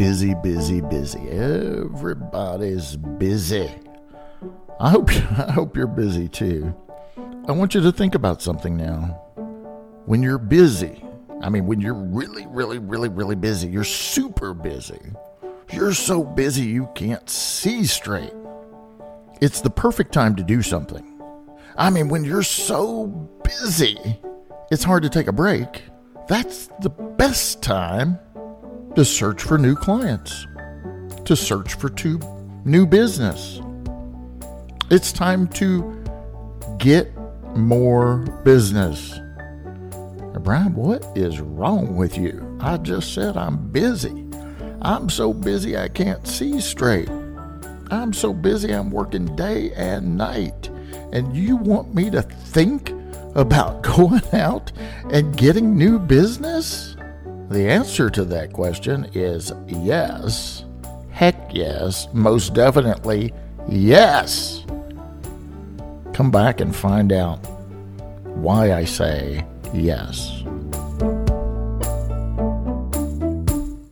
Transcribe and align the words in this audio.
busy, 0.00 0.32
busy, 0.32 0.80
busy. 0.80 1.28
Everybody's 1.28 2.96
busy. 2.96 3.70
I 4.80 4.88
hope 4.88 5.10
I 5.36 5.52
hope 5.52 5.76
you're 5.76 5.86
busy 5.86 6.26
too. 6.26 6.74
I 7.46 7.52
want 7.52 7.74
you 7.74 7.82
to 7.82 7.92
think 7.92 8.14
about 8.14 8.40
something 8.40 8.78
now. 8.78 9.20
When 10.06 10.22
you're 10.22 10.38
busy, 10.38 11.04
I 11.42 11.50
mean 11.50 11.66
when 11.66 11.82
you're 11.82 11.92
really 11.92 12.46
really 12.46 12.78
really 12.78 13.10
really 13.10 13.34
busy, 13.34 13.68
you're 13.68 13.84
super 13.84 14.54
busy. 14.54 15.02
You're 15.70 15.92
so 15.92 16.24
busy 16.24 16.62
you 16.62 16.88
can't 16.94 17.28
see 17.28 17.84
straight. 17.84 18.32
It's 19.42 19.60
the 19.60 19.68
perfect 19.68 20.14
time 20.14 20.34
to 20.36 20.42
do 20.42 20.62
something. 20.62 21.20
I 21.76 21.90
mean 21.90 22.08
when 22.08 22.24
you're 22.24 22.42
so 22.42 23.06
busy, 23.44 23.98
it's 24.70 24.82
hard 24.82 25.02
to 25.02 25.10
take 25.10 25.26
a 25.26 25.32
break. 25.32 25.82
That's 26.26 26.68
the 26.80 26.88
best 26.88 27.62
time 27.62 28.18
to 28.94 29.04
search 29.04 29.42
for 29.42 29.58
new 29.58 29.74
clients, 29.74 30.46
to 31.24 31.36
search 31.36 31.74
for 31.74 31.90
new 32.64 32.86
business. 32.86 33.60
It's 34.90 35.12
time 35.12 35.46
to 35.48 36.04
get 36.78 37.12
more 37.56 38.18
business. 38.44 39.18
Brian, 40.40 40.74
what 40.74 41.04
is 41.14 41.40
wrong 41.40 41.96
with 41.96 42.16
you? 42.16 42.58
I 42.60 42.78
just 42.78 43.14
said 43.14 43.36
I'm 43.36 43.70
busy. 43.70 44.26
I'm 44.82 45.10
so 45.10 45.32
busy 45.32 45.76
I 45.76 45.88
can't 45.88 46.26
see 46.26 46.60
straight. 46.60 47.08
I'm 47.90 48.12
so 48.12 48.32
busy 48.32 48.72
I'm 48.72 48.90
working 48.90 49.36
day 49.36 49.72
and 49.72 50.16
night. 50.16 50.68
And 51.12 51.36
you 51.36 51.56
want 51.56 51.94
me 51.94 52.10
to 52.10 52.22
think 52.22 52.92
about 53.34 53.82
going 53.96 54.22
out 54.32 54.72
and 55.10 55.36
getting 55.36 55.76
new 55.76 55.98
business? 55.98 56.96
The 57.50 57.68
answer 57.68 58.08
to 58.10 58.24
that 58.26 58.52
question 58.52 59.10
is 59.12 59.52
yes. 59.66 60.64
Heck 61.10 61.52
yes. 61.52 62.06
Most 62.12 62.54
definitely 62.54 63.34
yes. 63.68 64.64
Come 66.12 66.30
back 66.30 66.60
and 66.60 66.74
find 66.74 67.12
out 67.12 67.38
why 68.36 68.72
I 68.72 68.84
say 68.84 69.44
yes. 69.74 70.44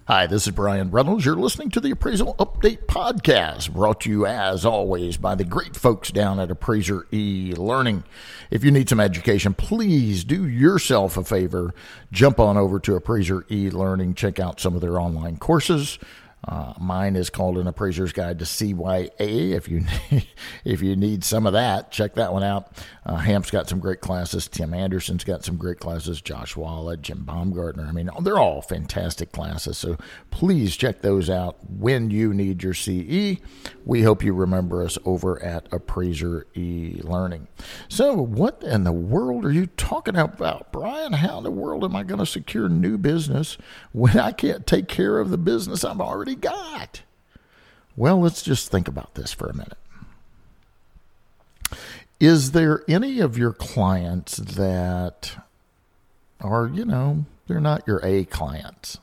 Hi, 0.09 0.27
this 0.27 0.47
is 0.47 0.55
Brian 0.55 0.91
Reynolds. 0.91 1.27
You're 1.27 1.37
listening 1.37 1.69
to 1.69 1.81
the 1.81 1.91
Appraisal 1.91 2.35
Update 2.37 2.87
Podcast, 2.87 3.75
brought 3.75 4.01
to 4.01 4.09
you 4.09 4.25
as 4.25 4.65
always 4.65 5.19
by 5.19 5.35
the 5.35 5.45
great 5.45 5.77
folks 5.77 6.11
down 6.11 6.41
at 6.41 6.51
Appraiser 6.51 7.07
E 7.13 7.53
Learning. 7.55 8.05
If 8.51 8.65
you 8.65 8.71
need 8.71 8.89
some 8.89 9.01
education, 9.01 9.53
please 9.53 10.25
do 10.25 10.49
yourself 10.49 11.19
a 11.19 11.25
favor. 11.25 11.75
Jump 12.11 12.41
on 12.41 12.57
over 12.57 12.81
to 12.81 12.97
Appraiser 12.97 13.45
E 13.51 13.69
Learning, 13.69 14.15
check 14.15 14.41
out 14.41 14.61
some 14.61 14.75
of 14.75 14.81
their 14.81 14.99
online 14.99 15.37
courses. 15.37 15.99
Uh, 16.47 16.73
mine 16.81 17.17
is 17.17 17.31
called 17.31 17.59
an 17.59 17.67
appraiser's 17.67 18.13
guide 18.13 18.39
to 18.39 18.45
CYA. 18.45 19.11
If 19.53 19.69
you 19.69 19.85
if 20.65 20.83
you 20.83 20.97
need 20.97 21.25
some 21.25 21.47
of 21.47 21.53
that, 21.53 21.91
check 21.91 22.15
that 22.15 22.33
one 22.33 22.45
out. 22.45 22.73
Uh, 23.05 23.17
Hamp's 23.17 23.51
got 23.51 23.69
some 23.69 23.81
great 23.81 24.01
classes. 24.01 24.47
Tim 24.49 24.73
Anderson's 24.73 25.25
got 25.25 25.45
some 25.45 25.57
great 25.57 25.81
classes. 25.81 26.21
Josh 26.21 26.57
Walitt, 26.57 27.03
Jim 27.03 27.25
Baumgartner. 27.25 27.87
I 27.87 27.93
mean, 27.93 28.11
they're 28.23 28.39
all 28.39 28.63
fantastic 28.63 29.33
classes. 29.33 29.79
So 29.79 29.99
please 30.31 30.77
check 30.77 31.03
those 31.03 31.29
out 31.29 31.59
when 31.69 32.11
you 32.11 32.33
need 32.33 32.63
your 32.63 32.75
CE. 32.75 33.39
We 33.85 34.03
hope 34.03 34.23
you 34.23 34.33
remember 34.33 34.83
us 34.83 34.99
over 35.05 35.43
at 35.43 35.67
Appraiser 35.73 36.47
E 36.55 37.01
Learning. 37.03 37.49
So, 37.89 38.13
what 38.15 38.63
in 38.63 38.85
the 38.85 38.93
world 38.93 39.45
are 39.45 39.53
you 39.53 39.67
talking 39.67 40.17
about, 40.17 40.71
Brian? 40.73 41.15
How 41.15 41.39
in 41.39 41.45
the 41.45 41.51
world 41.51 41.85
am 41.85 41.97
I 41.97 42.03
going 42.03 42.19
to 42.19 42.27
secure 42.27 42.69
new 42.69 42.99
business 42.99 43.57
when 43.93 44.19
I 44.19 44.33
can't 44.33 44.67
take 44.67 44.89
care 44.89 45.19
of 45.19 45.31
the 45.31 45.39
business 45.39 45.85
I'm 45.85 46.01
already 46.01 46.28
got? 46.35 47.03
Well, 47.97 48.21
let's 48.21 48.43
just 48.43 48.71
think 48.71 48.89
about 48.89 49.15
this 49.15 49.33
for 49.33 49.49
a 49.49 49.55
minute. 49.55 49.79
Is 52.21 52.53
there 52.53 52.83
any 52.89 53.21
of 53.21 53.39
your 53.39 53.53
clients 53.53 54.37
that 54.37 55.33
are, 56.41 56.67
you 56.67 56.85
know, 56.85 57.27
they're 57.47 57.61
not 57.61 57.87
your 57.87 58.01
A 58.05 58.25
clients? 58.25 58.99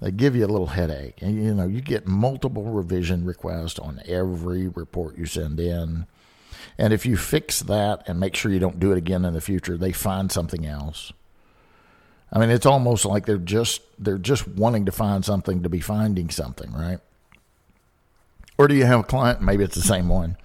They 0.00 0.10
give 0.10 0.36
you 0.36 0.44
a 0.44 0.48
little 0.48 0.68
headache. 0.68 1.20
And, 1.20 1.42
you 1.42 1.54
know, 1.54 1.66
you 1.66 1.80
get 1.80 2.06
multiple 2.06 2.64
revision 2.64 3.24
requests 3.24 3.78
on 3.78 4.00
every 4.06 4.68
report 4.68 5.18
you 5.18 5.26
send 5.26 5.58
in. 5.58 6.06
And 6.78 6.92
if 6.92 7.04
you 7.04 7.16
fix 7.16 7.60
that 7.60 8.08
and 8.08 8.20
make 8.20 8.36
sure 8.36 8.52
you 8.52 8.60
don't 8.60 8.78
do 8.78 8.92
it 8.92 8.98
again 8.98 9.24
in 9.24 9.34
the 9.34 9.40
future, 9.40 9.76
they 9.76 9.92
find 9.92 10.30
something 10.30 10.64
else. 10.64 11.12
I 12.32 12.38
mean, 12.38 12.50
it's 12.50 12.66
almost 12.66 13.04
like 13.04 13.26
they're 13.26 13.38
just 13.38 13.80
they're 13.98 14.18
just 14.18 14.46
wanting 14.46 14.84
to 14.86 14.92
find 14.92 15.24
something 15.24 15.62
to 15.62 15.68
be 15.68 15.80
finding 15.80 16.30
something, 16.30 16.72
right? 16.72 16.98
Or 18.58 18.66
do 18.66 18.74
you 18.74 18.84
have 18.84 19.00
a 19.00 19.04
client, 19.04 19.40
maybe 19.40 19.62
it's 19.62 19.76
the 19.76 19.82
same 19.82 20.08
one, 20.08 20.36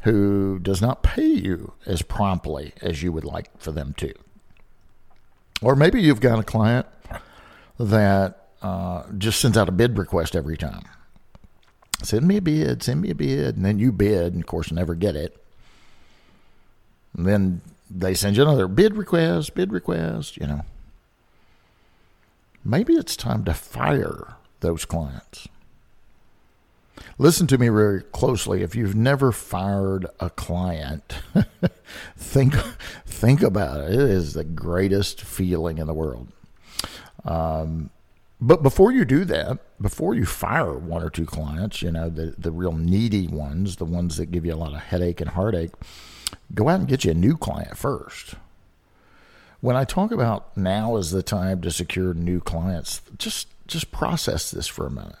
who 0.00 0.58
does 0.58 0.82
not 0.82 1.02
pay 1.02 1.26
you 1.26 1.72
as 1.86 2.02
promptly 2.02 2.74
as 2.82 3.02
you 3.02 3.10
would 3.10 3.24
like 3.24 3.58
for 3.58 3.72
them 3.72 3.94
to? 3.94 4.12
Or 5.62 5.74
maybe 5.74 6.02
you've 6.02 6.20
got 6.20 6.38
a 6.38 6.42
client 6.42 6.86
that 7.78 8.48
uh, 8.60 9.04
just 9.16 9.40
sends 9.40 9.56
out 9.56 9.68
a 9.68 9.72
bid 9.72 9.96
request 9.96 10.36
every 10.36 10.58
time. 10.58 10.82
Send 12.02 12.26
me 12.26 12.36
a 12.36 12.42
bid, 12.42 12.82
send 12.82 13.00
me 13.00 13.10
a 13.10 13.14
bid, 13.14 13.56
and 13.56 13.64
then 13.64 13.78
you 13.78 13.92
bid, 13.92 14.34
and 14.34 14.42
of 14.42 14.46
course, 14.46 14.70
never 14.70 14.94
get 14.94 15.16
it. 15.16 15.42
And 17.16 17.26
then 17.26 17.60
they 17.88 18.14
send 18.14 18.36
you 18.36 18.42
another 18.42 18.68
bid 18.68 18.96
request, 18.96 19.54
bid 19.54 19.72
request, 19.72 20.36
you 20.36 20.46
know. 20.46 20.62
Maybe 22.64 22.94
it's 22.94 23.16
time 23.16 23.44
to 23.44 23.54
fire 23.54 24.36
those 24.60 24.84
clients. 24.84 25.48
Listen 27.18 27.46
to 27.48 27.58
me 27.58 27.68
very 27.68 28.02
closely. 28.02 28.62
If 28.62 28.74
you've 28.74 28.94
never 28.94 29.32
fired 29.32 30.06
a 30.20 30.30
client, 30.30 31.14
think 32.16 32.54
think 33.06 33.42
about 33.42 33.80
it. 33.80 33.92
It 33.92 34.00
is 34.00 34.34
the 34.34 34.44
greatest 34.44 35.20
feeling 35.20 35.78
in 35.78 35.86
the 35.86 35.94
world. 35.94 36.28
Um, 37.24 37.90
but 38.40 38.62
before 38.62 38.92
you 38.92 39.04
do 39.04 39.24
that, 39.26 39.58
before 39.80 40.14
you 40.14 40.26
fire 40.26 40.74
one 40.74 41.02
or 41.02 41.10
two 41.10 41.26
clients, 41.26 41.82
you 41.82 41.90
know 41.90 42.08
the 42.08 42.34
the 42.38 42.52
real 42.52 42.72
needy 42.72 43.26
ones, 43.26 43.76
the 43.76 43.84
ones 43.84 44.16
that 44.16 44.30
give 44.30 44.44
you 44.46 44.54
a 44.54 44.56
lot 44.56 44.74
of 44.74 44.80
headache 44.80 45.20
and 45.20 45.30
heartache, 45.30 45.72
go 46.54 46.68
out 46.68 46.80
and 46.80 46.88
get 46.88 47.04
you 47.04 47.10
a 47.10 47.14
new 47.14 47.36
client 47.36 47.76
first. 47.76 48.34
When 49.62 49.76
I 49.76 49.84
talk 49.84 50.10
about 50.10 50.56
now 50.56 50.96
is 50.96 51.12
the 51.12 51.22
time 51.22 51.60
to 51.60 51.70
secure 51.70 52.14
new 52.14 52.40
clients, 52.40 53.00
just 53.16 53.46
just 53.68 53.92
process 53.92 54.50
this 54.50 54.66
for 54.66 54.88
a 54.88 54.90
minute. 54.90 55.14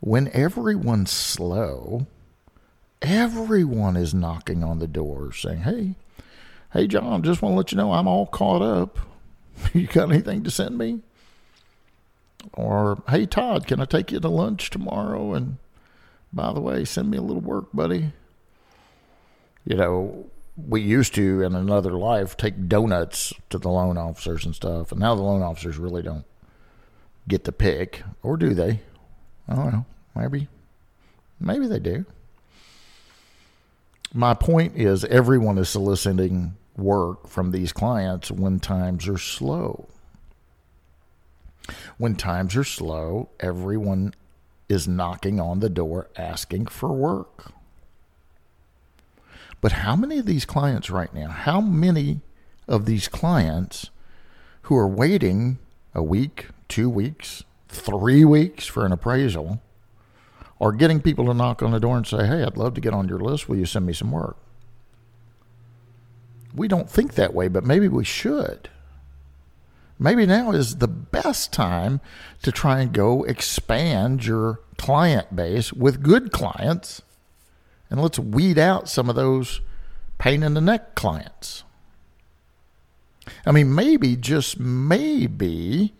When 0.00 0.28
everyone's 0.34 1.12
slow, 1.12 2.06
everyone 3.00 3.96
is 3.96 4.12
knocking 4.12 4.62
on 4.62 4.80
the 4.80 4.86
door 4.86 5.32
saying, 5.32 5.62
"Hey, 5.62 5.94
hey 6.74 6.86
John, 6.86 7.22
just 7.22 7.40
want 7.40 7.54
to 7.54 7.56
let 7.56 7.72
you 7.72 7.78
know 7.78 7.94
I'm 7.94 8.06
all 8.06 8.26
caught 8.26 8.60
up. 8.60 8.98
you 9.72 9.86
got 9.86 10.10
anything 10.10 10.44
to 10.44 10.50
send 10.50 10.76
me?" 10.76 11.00
Or, 12.52 13.02
"Hey 13.08 13.24
Todd, 13.24 13.66
can 13.66 13.80
I 13.80 13.86
take 13.86 14.12
you 14.12 14.20
to 14.20 14.28
lunch 14.28 14.68
tomorrow 14.68 15.32
and 15.32 15.56
by 16.34 16.52
the 16.52 16.60
way, 16.60 16.84
send 16.84 17.10
me 17.10 17.16
a 17.16 17.22
little 17.22 17.40
work, 17.40 17.68
buddy." 17.72 18.12
You 19.64 19.76
know, 19.76 20.26
we 20.56 20.80
used 20.80 21.14
to 21.14 21.42
in 21.42 21.54
another 21.54 21.92
life 21.92 22.36
take 22.36 22.68
donuts 22.68 23.32
to 23.50 23.58
the 23.58 23.68
loan 23.68 23.98
officers 23.98 24.44
and 24.44 24.54
stuff, 24.54 24.90
and 24.90 25.00
now 25.00 25.14
the 25.14 25.22
loan 25.22 25.42
officers 25.42 25.76
really 25.76 26.02
don't 26.02 26.24
get 27.28 27.44
the 27.44 27.52
pick, 27.52 28.02
or 28.22 28.36
do 28.36 28.54
they? 28.54 28.80
I 29.48 29.54
don't 29.54 29.72
know. 29.72 29.86
Maybe, 30.14 30.48
maybe 31.38 31.66
they 31.66 31.78
do. 31.78 32.06
My 34.14 34.32
point 34.32 34.76
is, 34.76 35.04
everyone 35.04 35.58
is 35.58 35.68
soliciting 35.68 36.56
work 36.76 37.28
from 37.28 37.50
these 37.50 37.72
clients 37.72 38.30
when 38.30 38.60
times 38.60 39.08
are 39.08 39.18
slow. 39.18 39.88
When 41.98 42.14
times 42.14 42.56
are 42.56 42.64
slow, 42.64 43.28
everyone 43.40 44.14
is 44.68 44.88
knocking 44.88 45.40
on 45.40 45.60
the 45.60 45.68
door 45.68 46.08
asking 46.16 46.66
for 46.66 46.92
work. 46.92 47.52
But 49.66 49.82
how 49.82 49.96
many 49.96 50.18
of 50.18 50.26
these 50.26 50.44
clients 50.44 50.90
right 50.90 51.12
now, 51.12 51.26
how 51.26 51.60
many 51.60 52.20
of 52.68 52.86
these 52.86 53.08
clients 53.08 53.90
who 54.62 54.76
are 54.76 54.86
waiting 54.86 55.58
a 55.92 56.04
week, 56.04 56.50
two 56.68 56.88
weeks, 56.88 57.42
three 57.68 58.24
weeks 58.24 58.66
for 58.66 58.86
an 58.86 58.92
appraisal 58.92 59.60
are 60.60 60.70
getting 60.70 61.00
people 61.00 61.26
to 61.26 61.34
knock 61.34 61.64
on 61.64 61.72
the 61.72 61.80
door 61.80 61.96
and 61.96 62.06
say, 62.06 62.28
Hey, 62.28 62.44
I'd 62.44 62.56
love 62.56 62.74
to 62.74 62.80
get 62.80 62.94
on 62.94 63.08
your 63.08 63.18
list. 63.18 63.48
Will 63.48 63.56
you 63.56 63.66
send 63.66 63.86
me 63.86 63.92
some 63.92 64.12
work? 64.12 64.36
We 66.54 66.68
don't 66.68 66.88
think 66.88 67.14
that 67.14 67.34
way, 67.34 67.48
but 67.48 67.64
maybe 67.64 67.88
we 67.88 68.04
should. 68.04 68.70
Maybe 69.98 70.26
now 70.26 70.52
is 70.52 70.76
the 70.76 70.86
best 70.86 71.52
time 71.52 72.00
to 72.42 72.52
try 72.52 72.82
and 72.82 72.92
go 72.92 73.24
expand 73.24 74.26
your 74.26 74.60
client 74.78 75.34
base 75.34 75.72
with 75.72 76.04
good 76.04 76.30
clients 76.30 77.02
and 77.90 78.00
let's 78.00 78.18
weed 78.18 78.58
out 78.58 78.88
some 78.88 79.08
of 79.08 79.16
those 79.16 79.60
pain 80.18 80.42
in 80.42 80.54
the 80.54 80.60
neck 80.60 80.94
clients. 80.94 81.64
I 83.44 83.52
mean, 83.52 83.74
maybe, 83.74 84.16
just 84.16 84.58
maybe, 84.58 85.94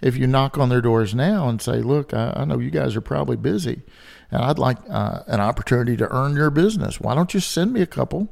if 0.00 0.16
you 0.16 0.26
knock 0.26 0.56
on 0.56 0.68
their 0.68 0.80
doors 0.80 1.14
now 1.14 1.48
and 1.48 1.60
say, 1.60 1.82
Look, 1.82 2.14
I, 2.14 2.32
I 2.36 2.44
know 2.44 2.58
you 2.58 2.70
guys 2.70 2.96
are 2.96 3.00
probably 3.00 3.36
busy 3.36 3.82
and 4.30 4.42
I'd 4.42 4.58
like 4.58 4.78
uh, 4.88 5.22
an 5.26 5.40
opportunity 5.40 5.96
to 5.96 6.12
earn 6.14 6.36
your 6.36 6.50
business. 6.50 7.00
Why 7.00 7.14
don't 7.14 7.34
you 7.34 7.40
send 7.40 7.72
me 7.72 7.82
a 7.82 7.86
couple 7.86 8.28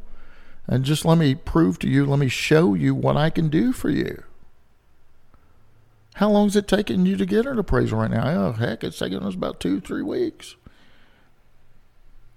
and 0.66 0.84
just 0.84 1.04
let 1.04 1.18
me 1.18 1.34
prove 1.34 1.78
to 1.80 1.88
you, 1.88 2.06
let 2.06 2.18
me 2.18 2.28
show 2.28 2.74
you 2.74 2.94
what 2.94 3.16
I 3.16 3.30
can 3.30 3.48
do 3.48 3.72
for 3.72 3.90
you? 3.90 4.22
How 6.14 6.30
long 6.30 6.48
is 6.48 6.56
it 6.56 6.66
taking 6.66 7.06
you 7.06 7.16
to 7.16 7.26
get 7.26 7.46
an 7.46 7.58
appraisal 7.58 8.00
right 8.00 8.10
now? 8.10 8.26
Oh, 8.26 8.52
heck, 8.52 8.82
it's 8.82 8.98
taking 8.98 9.20
us 9.20 9.34
about 9.34 9.60
two, 9.60 9.80
three 9.80 10.02
weeks. 10.02 10.56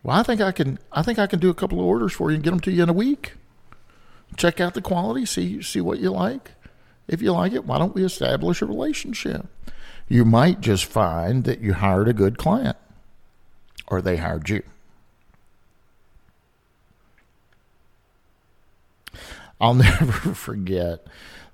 Well, 0.04 0.18
I 0.18 0.24
think 0.24 0.42
I 0.42 0.52
can. 0.52 0.80
I 0.92 1.02
think 1.02 1.20
I 1.20 1.28
can 1.28 1.40
do 1.40 1.50
a 1.50 1.54
couple 1.54 1.80
of 1.80 1.86
orders 1.86 2.14
for 2.14 2.32
you 2.32 2.36
and 2.36 2.44
get 2.44 2.50
them 2.52 2.60
to 2.62 2.72
you 2.72 2.84
in 2.84 2.90
a 2.90 2.94
week. 2.94 3.34
Check 4.38 4.60
out 4.60 4.74
the 4.74 4.82
quality, 4.82 5.26
see 5.26 5.62
see 5.62 5.82
what 5.82 6.00
you 6.00 6.10
like. 6.10 6.52
If 7.08 7.22
you 7.22 7.34
like 7.34 7.54
it, 7.54 7.66
why 7.66 7.78
don't 7.78 7.94
we 7.94 8.04
establish 8.04 8.62
a 8.62 8.66
relationship? 8.66 9.46
You 10.08 10.26
might 10.26 10.62
just 10.62 10.86
find 10.86 11.44
that 11.44 11.60
you 11.60 11.74
hired 11.74 12.08
a 12.08 12.14
good 12.14 12.38
client 12.38 12.78
or 13.88 14.02
they 14.02 14.18
hired 14.18 14.50
you. 14.50 14.64
I'll 19.60 19.74
never 19.76 20.34
forget 20.34 21.06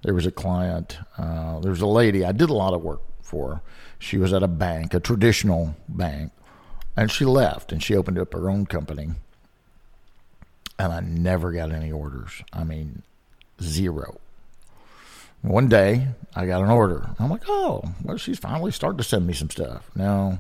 there 0.03 0.13
was 0.13 0.25
a 0.25 0.31
client, 0.31 0.97
uh, 1.17 1.59
there 1.59 1.71
was 1.71 1.81
a 1.81 1.87
lady, 1.87 2.23
I 2.23 2.31
did 2.31 2.49
a 2.49 2.53
lot 2.53 2.73
of 2.73 2.81
work 2.81 3.01
for. 3.21 3.61
She 3.99 4.17
was 4.17 4.31
at 4.31 4.43
a 4.43 4.47
bank, 4.47 4.93
a 4.93 4.99
traditional 4.99 5.75
bank, 5.89 6.31
and 6.97 7.11
she 7.11 7.23
left 7.23 7.71
and 7.71 7.81
she 7.81 7.95
opened 7.95 8.17
up 8.17 8.33
her 8.33 8.49
own 8.49 8.65
company. 8.65 9.11
And 10.79 10.91
I 10.91 10.99
never 10.99 11.51
got 11.51 11.71
any 11.71 11.91
orders. 11.91 12.43
I 12.51 12.63
mean, 12.63 13.03
zero. 13.61 14.19
One 15.41 15.69
day 15.69 16.07
I 16.35 16.45
got 16.47 16.63
an 16.63 16.69
order. 16.69 17.11
I'm 17.19 17.29
like, 17.29 17.43
oh, 17.47 17.83
well, 18.03 18.17
she's 18.17 18.39
finally 18.39 18.71
starting 18.71 18.97
to 18.97 19.03
send 19.03 19.27
me 19.27 19.33
some 19.33 19.49
stuff. 19.49 19.89
No, 19.95 20.39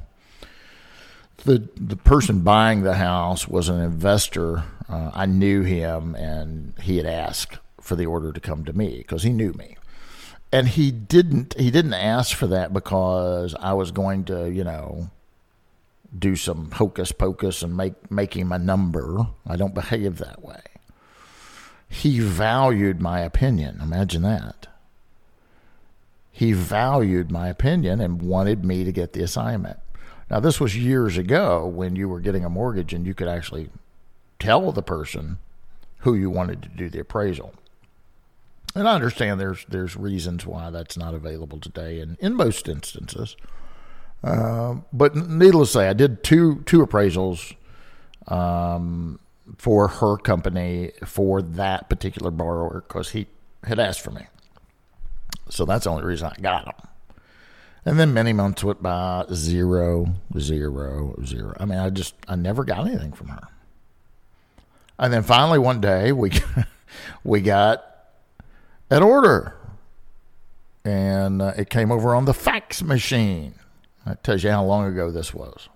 the 1.45 1.69
the 1.75 1.95
person 1.95 2.41
buying 2.41 2.81
the 2.81 2.95
house 2.95 3.47
was 3.47 3.69
an 3.69 3.79
investor. 3.79 4.63
Uh, 4.89 5.11
I 5.13 5.25
knew 5.25 5.61
him, 5.61 6.15
and 6.15 6.73
he 6.81 6.97
had 6.97 7.05
asked 7.05 7.59
for 7.79 7.95
the 7.95 8.05
order 8.05 8.31
to 8.31 8.39
come 8.39 8.65
to 8.65 8.73
me 8.73 8.97
because 8.97 9.23
he 9.23 9.29
knew 9.29 9.53
me. 9.53 9.77
And 10.51 10.67
he 10.67 10.91
didn't 10.91 11.55
he 11.57 11.71
didn't 11.71 11.93
ask 11.93 12.35
for 12.35 12.47
that 12.47 12.73
because 12.73 13.55
I 13.59 13.73
was 13.73 13.91
going 13.91 14.25
to 14.25 14.49
you 14.49 14.63
know 14.63 15.09
do 16.17 16.35
some 16.35 16.71
hocus 16.71 17.11
pocus 17.11 17.61
and 17.61 17.75
make 17.75 18.09
make 18.11 18.35
him 18.35 18.51
a 18.51 18.59
number. 18.59 19.27
I 19.45 19.55
don't 19.55 19.73
behave 19.73 20.17
that 20.17 20.43
way. 20.43 20.61
He 21.89 22.19
valued 22.19 23.01
my 23.01 23.21
opinion. 23.21 23.79
Imagine 23.81 24.21
that. 24.23 24.67
He 26.31 26.53
valued 26.53 27.31
my 27.31 27.47
opinion 27.47 27.99
and 27.99 28.21
wanted 28.21 28.63
me 28.63 28.83
to 28.83 28.91
get 28.91 29.13
the 29.13 29.23
assignment. 29.23 29.79
Now, 30.29 30.39
this 30.39 30.59
was 30.59 30.77
years 30.77 31.17
ago 31.17 31.65
when 31.65 31.95
you 31.95 32.09
were 32.09 32.19
getting 32.19 32.43
a 32.43 32.49
mortgage 32.49 32.93
and 32.93 33.07
you 33.07 33.13
could 33.13 33.27
actually 33.27 33.69
tell 34.37 34.71
the 34.71 34.83
person 34.83 35.39
who 35.99 36.13
you 36.13 36.29
wanted 36.29 36.61
to 36.61 36.69
do 36.69 36.89
the 36.89 36.99
appraisal. 36.99 37.53
And 38.75 38.87
I 38.87 38.93
understand 38.93 39.39
there's 39.39 39.65
there's 39.67 39.95
reasons 39.95 40.45
why 40.45 40.69
that's 40.69 40.97
not 40.97 41.15
available 41.15 41.59
today, 41.59 41.99
and 41.99 42.17
in 42.19 42.35
most 42.35 42.67
instances. 42.67 43.35
Uh, 44.23 44.75
but 44.91 45.15
needless 45.15 45.69
to 45.69 45.79
say, 45.79 45.87
I 45.87 45.93
did 45.93 46.23
two 46.23 46.63
two 46.65 46.85
appraisals 46.85 47.55
um, 48.27 49.19
for 49.57 49.87
her 49.87 50.17
company 50.17 50.91
for 51.05 51.41
that 51.41 51.89
particular 51.89 52.31
borrower 52.31 52.83
because 52.87 53.11
he 53.11 53.27
had 53.63 53.79
asked 53.79 54.01
for 54.01 54.11
me. 54.11 54.27
So 55.49 55.65
that's 55.65 55.85
the 55.85 55.91
only 55.91 56.03
reason 56.03 56.31
I 56.35 56.41
got 56.41 56.65
them. 56.65 56.89
And 57.85 57.97
then 57.97 58.13
many 58.13 58.33
months 58.33 58.63
went 58.65 58.83
by, 58.83 59.25
zero, 59.33 60.13
zero, 60.37 61.15
zero. 61.23 61.55
I 61.57 61.63
mean, 61.63 61.79
I 61.79 61.89
just, 61.89 62.15
I 62.27 62.35
never 62.35 62.65
got 62.65 62.85
anything 62.85 63.13
from 63.13 63.29
her. 63.29 63.47
And 64.99 65.13
then 65.13 65.23
finally 65.23 65.57
one 65.57 65.79
day 65.79 66.11
we, 66.11 66.31
we 67.23 67.39
got 67.39 67.85
an 68.89 69.03
order 69.03 69.55
and 70.83 71.41
uh, 71.41 71.53
it 71.55 71.69
came 71.69 71.91
over 71.91 72.13
on 72.13 72.25
the 72.25 72.33
fax 72.33 72.81
machine. 72.81 73.53
That 74.07 74.23
tells 74.23 74.43
you 74.43 74.51
how 74.51 74.63
long 74.63 74.85
ago 74.85 75.11
this 75.11 75.33
was. 75.33 75.69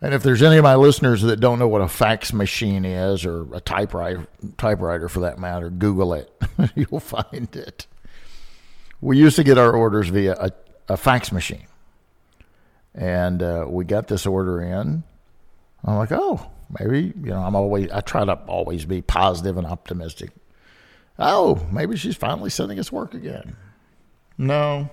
And 0.00 0.14
if 0.14 0.22
there's 0.24 0.42
any 0.42 0.56
of 0.56 0.64
my 0.64 0.74
listeners 0.74 1.22
that 1.22 1.38
don't 1.38 1.60
know 1.60 1.68
what 1.68 1.80
a 1.80 1.88
fax 1.88 2.32
machine 2.32 2.84
is 2.84 3.24
or 3.24 3.46
a 3.54 3.60
typewriter, 3.60 4.26
typewriter 4.58 5.08
for 5.08 5.20
that 5.20 5.38
matter, 5.38 5.70
Google 5.70 6.14
it. 6.14 6.32
You'll 6.74 6.98
find 6.98 7.54
it 7.54 7.86
we 9.02 9.18
used 9.18 9.36
to 9.36 9.44
get 9.44 9.58
our 9.58 9.72
orders 9.72 10.08
via 10.08 10.34
a, 10.34 10.50
a 10.88 10.96
fax 10.96 11.30
machine. 11.30 11.66
And 12.94 13.42
uh, 13.42 13.66
we 13.68 13.84
got 13.84 14.06
this 14.06 14.24
order 14.24 14.62
in. 14.62 15.02
I'm 15.84 15.96
like, 15.96 16.12
oh, 16.12 16.46
maybe, 16.78 17.12
you 17.20 17.30
know, 17.30 17.42
I'm 17.42 17.56
always, 17.56 17.90
I 17.90 18.00
try 18.00 18.24
to 18.24 18.34
always 18.46 18.84
be 18.84 19.02
positive 19.02 19.58
and 19.58 19.66
optimistic. 19.66 20.30
Oh, 21.18 21.66
maybe 21.70 21.96
she's 21.96 22.16
finally 22.16 22.48
sending 22.48 22.78
us 22.78 22.92
work 22.92 23.12
again. 23.12 23.56
No, 24.38 24.88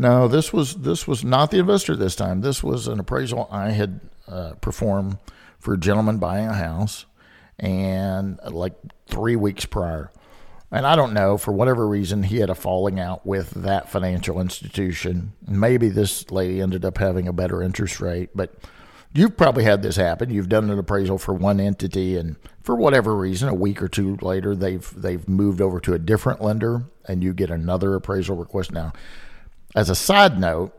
no, 0.00 0.28
this 0.28 0.50
was 0.50 0.76
this 0.76 1.06
was 1.06 1.22
not 1.22 1.50
the 1.50 1.58
investor 1.58 1.94
this 1.94 2.16
time. 2.16 2.40
This 2.40 2.62
was 2.62 2.88
an 2.88 2.98
appraisal 2.98 3.46
I 3.50 3.72
had 3.72 4.00
uh, 4.26 4.52
performed 4.62 5.18
for 5.58 5.74
a 5.74 5.78
gentleman 5.78 6.16
buying 6.16 6.46
a 6.46 6.54
house, 6.54 7.04
and 7.58 8.40
uh, 8.42 8.50
like 8.50 8.72
three 9.08 9.36
weeks 9.36 9.66
prior, 9.66 10.10
and 10.70 10.86
I 10.86 10.96
don't 10.96 11.12
know, 11.12 11.36
for 11.36 11.52
whatever 11.52 11.86
reason, 11.86 12.22
he 12.22 12.38
had 12.38 12.48
a 12.48 12.54
falling 12.54 12.98
out 12.98 13.26
with 13.26 13.50
that 13.50 13.90
financial 13.90 14.40
institution. 14.40 15.34
Maybe 15.46 15.90
this 15.90 16.30
lady 16.30 16.62
ended 16.62 16.86
up 16.86 16.96
having 16.96 17.28
a 17.28 17.32
better 17.34 17.62
interest 17.62 18.00
rate, 18.00 18.30
but 18.34 18.54
you've 19.12 19.36
probably 19.36 19.64
had 19.64 19.82
this 19.82 19.96
happen. 19.96 20.30
You've 20.30 20.48
done 20.48 20.70
an 20.70 20.78
appraisal 20.78 21.18
for 21.18 21.34
one 21.34 21.60
entity, 21.60 22.16
and 22.16 22.36
for 22.62 22.74
whatever 22.74 23.14
reason, 23.14 23.50
a 23.50 23.54
week 23.54 23.82
or 23.82 23.88
two 23.88 24.16
later, 24.22 24.56
they've 24.56 24.90
they've 24.96 25.28
moved 25.28 25.60
over 25.60 25.78
to 25.80 25.92
a 25.92 25.98
different 25.98 26.40
lender, 26.40 26.84
and 27.06 27.22
you 27.22 27.34
get 27.34 27.50
another 27.50 27.94
appraisal 27.94 28.36
request. 28.36 28.72
Now, 28.72 28.94
as 29.74 29.90
a 29.90 29.94
side 29.94 30.38
note, 30.38 30.72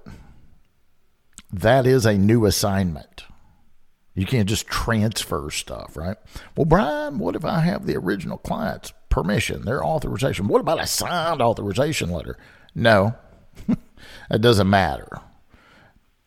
that 1.51 1.85
is 1.85 2.05
a 2.05 2.17
new 2.17 2.45
assignment. 2.45 3.25
You 4.13 4.25
can't 4.25 4.49
just 4.49 4.67
transfer 4.67 5.49
stuff, 5.49 5.95
right? 5.95 6.17
Well, 6.55 6.65
Brian, 6.65 7.17
what 7.19 7.35
if 7.35 7.45
I 7.45 7.61
have 7.61 7.85
the 7.85 7.95
original 7.95 8.37
client's 8.37 8.93
permission, 9.09 9.63
their 9.63 9.83
authorization? 9.83 10.47
What 10.47 10.61
about 10.61 10.81
a 10.81 10.87
signed 10.87 11.41
authorization 11.41 12.09
letter? 12.09 12.37
No, 12.75 13.15
it 14.29 14.41
doesn't 14.41 14.69
matter. 14.69 15.07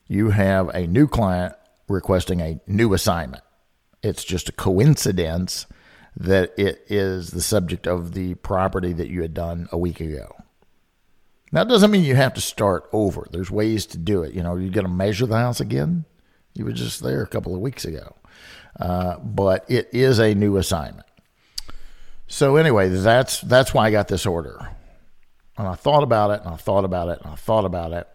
You 0.06 0.30
have 0.30 0.68
a 0.70 0.86
new 0.86 1.06
client 1.06 1.54
requesting 1.88 2.40
a 2.40 2.60
new 2.66 2.94
assignment. 2.94 3.42
It's 4.02 4.24
just 4.24 4.48
a 4.48 4.52
coincidence 4.52 5.66
that 6.16 6.52
it 6.58 6.84
is 6.88 7.30
the 7.30 7.40
subject 7.40 7.86
of 7.86 8.12
the 8.14 8.34
property 8.36 8.92
that 8.92 9.08
you 9.08 9.22
had 9.22 9.34
done 9.34 9.68
a 9.72 9.78
week 9.78 10.00
ago. 10.00 10.36
That 11.54 11.68
doesn't 11.68 11.92
mean 11.92 12.02
you 12.02 12.16
have 12.16 12.34
to 12.34 12.40
start 12.40 12.88
over. 12.92 13.28
There's 13.30 13.48
ways 13.48 13.86
to 13.86 13.98
do 13.98 14.24
it. 14.24 14.34
You 14.34 14.42
know, 14.42 14.56
you're 14.56 14.72
going 14.72 14.86
to 14.86 14.92
measure 14.92 15.24
the 15.24 15.38
house 15.38 15.60
again. 15.60 16.04
You 16.52 16.64
were 16.64 16.72
just 16.72 17.00
there 17.00 17.22
a 17.22 17.28
couple 17.28 17.54
of 17.54 17.60
weeks 17.60 17.84
ago. 17.84 18.16
Uh, 18.80 19.18
but 19.18 19.64
it 19.68 19.88
is 19.92 20.18
a 20.18 20.34
new 20.34 20.56
assignment. 20.56 21.06
So 22.26 22.56
anyway, 22.56 22.88
that's 22.88 23.40
that's 23.40 23.72
why 23.72 23.86
I 23.86 23.92
got 23.92 24.08
this 24.08 24.26
order. 24.26 24.68
And 25.56 25.68
I 25.68 25.74
thought 25.76 26.02
about 26.02 26.32
it 26.32 26.40
and 26.40 26.52
I 26.52 26.56
thought 26.56 26.84
about 26.84 27.08
it 27.08 27.20
and 27.22 27.30
I 27.30 27.36
thought 27.36 27.64
about 27.64 27.92
it. 27.92 28.08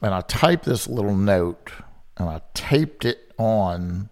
And 0.00 0.14
I 0.14 0.22
typed 0.22 0.64
this 0.64 0.88
little 0.88 1.14
note 1.14 1.70
and 2.16 2.30
I 2.30 2.40
taped 2.54 3.04
it 3.04 3.30
on 3.36 4.08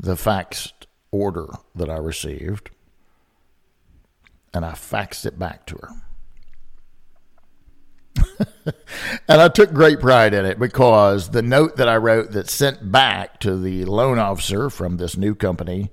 the 0.00 0.14
faxed 0.14 0.86
order 1.10 1.48
that 1.74 1.90
I 1.90 1.98
received. 1.98 2.70
And 4.54 4.64
I 4.64 4.72
faxed 4.72 5.26
it 5.26 5.38
back 5.38 5.66
to 5.66 5.74
her. 5.82 5.88
and 9.28 9.40
I 9.40 9.48
took 9.48 9.72
great 9.72 10.00
pride 10.00 10.34
in 10.34 10.44
it 10.44 10.58
because 10.58 11.30
the 11.30 11.42
note 11.42 11.76
that 11.76 11.88
I 11.88 11.96
wrote 11.96 12.32
that 12.32 12.48
sent 12.48 12.90
back 12.90 13.40
to 13.40 13.56
the 13.56 13.84
loan 13.84 14.18
officer 14.18 14.70
from 14.70 14.96
this 14.96 15.16
new 15.16 15.34
company 15.34 15.90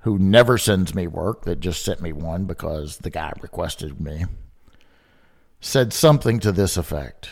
who 0.00 0.18
never 0.18 0.58
sends 0.58 0.94
me 0.94 1.06
work, 1.06 1.44
that 1.44 1.60
just 1.60 1.84
sent 1.84 2.00
me 2.00 2.12
one 2.12 2.44
because 2.44 2.98
the 2.98 3.10
guy 3.10 3.32
requested 3.40 4.00
me, 4.00 4.24
said 5.60 5.92
something 5.92 6.40
to 6.40 6.50
this 6.50 6.76
effect. 6.76 7.30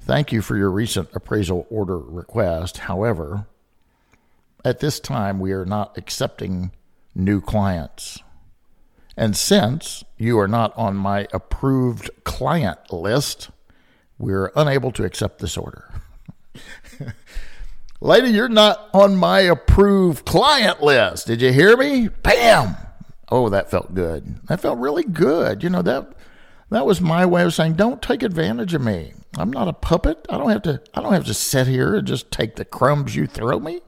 Thank 0.00 0.32
you 0.32 0.42
for 0.42 0.56
your 0.56 0.70
recent 0.70 1.08
appraisal 1.14 1.66
order 1.70 1.98
request. 1.98 2.78
However, 2.78 3.46
at 4.64 4.80
this 4.80 5.00
time, 5.00 5.38
we 5.38 5.52
are 5.52 5.66
not 5.66 5.96
accepting 5.96 6.72
new 7.14 7.40
clients. 7.40 8.18
And 9.18 9.36
since 9.36 10.04
you 10.16 10.38
are 10.38 10.46
not 10.46 10.72
on 10.76 10.94
my 10.94 11.26
approved 11.32 12.08
client 12.22 12.92
list, 12.92 13.50
we're 14.16 14.52
unable 14.54 14.92
to 14.92 15.02
accept 15.02 15.40
this 15.40 15.56
order. 15.56 15.92
Lady, 18.00 18.28
you're 18.28 18.48
not 18.48 18.88
on 18.94 19.16
my 19.16 19.40
approved 19.40 20.24
client 20.24 20.80
list. 20.80 21.26
Did 21.26 21.42
you 21.42 21.52
hear 21.52 21.76
me? 21.76 22.06
Bam! 22.06 22.76
Oh, 23.28 23.48
that 23.48 23.72
felt 23.72 23.92
good. 23.92 24.36
That 24.46 24.60
felt 24.60 24.78
really 24.78 25.02
good. 25.02 25.64
You 25.64 25.70
know, 25.70 25.82
that 25.82 26.12
that 26.70 26.86
was 26.86 27.00
my 27.00 27.26
way 27.26 27.42
of 27.42 27.52
saying, 27.52 27.72
don't 27.72 28.00
take 28.00 28.22
advantage 28.22 28.72
of 28.72 28.82
me. 28.82 29.14
I'm 29.36 29.50
not 29.50 29.66
a 29.66 29.72
puppet. 29.72 30.26
I 30.30 30.38
don't 30.38 30.50
have 30.50 30.62
to 30.62 30.80
I 30.94 31.02
don't 31.02 31.12
have 31.12 31.26
to 31.26 31.34
sit 31.34 31.66
here 31.66 31.96
and 31.96 32.06
just 32.06 32.30
take 32.30 32.54
the 32.54 32.64
crumbs 32.64 33.16
you 33.16 33.26
throw 33.26 33.58
me. 33.58 33.80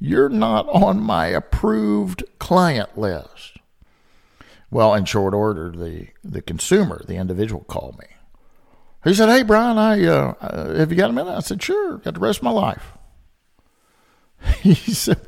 You're 0.00 0.28
not 0.28 0.68
on 0.70 1.00
my 1.00 1.28
approved 1.28 2.24
client 2.40 2.98
list. 2.98 3.59
Well, 4.70 4.94
in 4.94 5.04
short 5.04 5.34
order, 5.34 5.70
the, 5.70 6.08
the 6.22 6.42
consumer, 6.42 7.02
the 7.06 7.16
individual, 7.16 7.64
called 7.64 7.98
me. 7.98 8.06
He 9.02 9.14
said, 9.14 9.28
"Hey, 9.28 9.42
Brian, 9.42 9.78
I 9.78 10.04
uh, 10.04 10.34
uh, 10.40 10.74
have 10.76 10.90
you 10.90 10.96
got 10.96 11.10
a 11.10 11.12
minute?" 11.12 11.34
I 11.34 11.40
said, 11.40 11.62
"Sure, 11.62 11.98
got 11.98 12.14
the 12.14 12.20
rest 12.20 12.40
of 12.40 12.44
my 12.44 12.50
life." 12.50 12.92
He 14.62 14.74
said, 14.74 15.20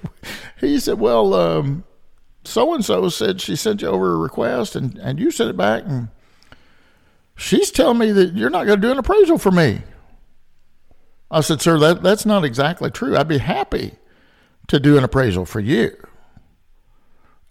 "He 0.61 0.79
said, 0.79 0.99
well, 0.99 1.83
so 2.45 2.75
and 2.75 2.85
so 2.85 3.09
said 3.09 3.41
she 3.41 3.57
sent 3.57 3.83
you 3.83 3.89
over 3.89 4.13
a 4.13 4.17
request, 4.17 4.77
and 4.77 4.99
and 4.99 5.19
you 5.19 5.31
sent 5.31 5.51
it 5.51 5.57
back, 5.57 5.85
and 5.87 6.09
she's 7.35 7.71
telling 7.71 7.99
me 7.99 8.13
that 8.13 8.35
you're 8.35 8.51
not 8.51 8.67
going 8.67 8.81
to 8.81 8.87
do 8.87 8.93
an 8.93 8.99
appraisal 8.99 9.39
for 9.39 9.51
me." 9.51 9.83
I 11.31 11.41
said, 11.41 11.63
"Sir, 11.63 11.79
that 11.79 12.03
that's 12.03 12.27
not 12.27 12.45
exactly 12.45 12.91
true. 12.91 13.17
I'd 13.17 13.29
be 13.29 13.39
happy 13.39 13.93
to 14.69 14.79
do 14.79 14.99
an 14.99 15.05
appraisal 15.05 15.47
for 15.47 15.61
you. 15.61 15.97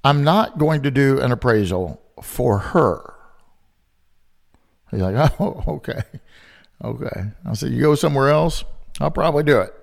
I'm 0.03 0.24
not 0.24 0.58
going 0.58 0.84
to 0.84 0.91
do 0.91 1.20
an 1.20 1.31
appraisal 1.31 2.01
for 2.22 2.58
her." 2.58 3.13
He's 4.89 5.01
like, 5.01 5.31
"Oh, 5.39 5.63
okay, 5.67 6.01
okay." 6.84 7.31
I 7.46 7.53
said, 7.53 7.72
"You 7.72 7.81
go 7.81 7.96
somewhere 7.96 8.29
else, 8.29 8.63
I'll 9.00 9.12
probably 9.12 9.43
do 9.43 9.60
it." 9.60 9.74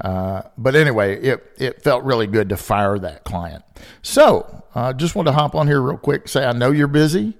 Uh, 0.00 0.42
but 0.56 0.76
anyway, 0.76 1.20
it, 1.20 1.52
it 1.58 1.82
felt 1.82 2.04
really 2.04 2.26
good 2.26 2.48
to 2.50 2.56
fire 2.56 2.98
that 2.98 3.24
client. 3.24 3.64
So 4.02 4.64
I 4.74 4.90
uh, 4.90 4.92
just 4.92 5.14
want 5.14 5.26
to 5.26 5.32
hop 5.32 5.54
on 5.54 5.66
here 5.66 5.80
real 5.80 5.96
quick. 5.96 6.28
Say, 6.28 6.44
I 6.44 6.52
know 6.52 6.70
you're 6.70 6.86
busy. 6.86 7.36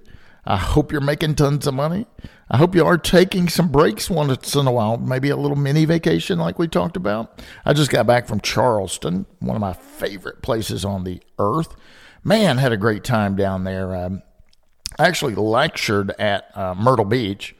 I 0.49 0.57
hope 0.57 0.91
you're 0.91 0.99
making 0.99 1.35
tons 1.35 1.67
of 1.67 1.75
money. 1.75 2.07
I 2.49 2.57
hope 2.57 2.73
you 2.73 2.83
are 2.83 2.97
taking 2.97 3.47
some 3.49 3.71
breaks 3.71 4.09
once 4.09 4.55
in 4.55 4.65
a 4.65 4.71
while, 4.71 4.97
maybe 4.97 5.29
a 5.29 5.37
little 5.37 5.55
mini 5.55 5.85
vacation 5.85 6.39
like 6.39 6.57
we 6.57 6.67
talked 6.67 6.97
about. 6.97 7.39
I 7.63 7.73
just 7.73 7.91
got 7.91 8.07
back 8.07 8.27
from 8.27 8.41
Charleston, 8.41 9.27
one 9.37 9.55
of 9.55 9.61
my 9.61 9.73
favorite 9.73 10.41
places 10.41 10.83
on 10.83 11.03
the 11.03 11.21
earth. 11.37 11.75
Man, 12.23 12.57
had 12.57 12.71
a 12.71 12.77
great 12.77 13.03
time 13.03 13.35
down 13.35 13.63
there. 13.63 13.95
Um, 13.95 14.23
I 14.97 15.05
actually 15.05 15.35
lectured 15.35 16.15
at 16.17 16.49
uh, 16.57 16.73
Myrtle 16.73 17.05
Beach 17.05 17.55